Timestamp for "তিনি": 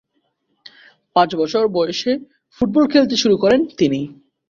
3.79-3.99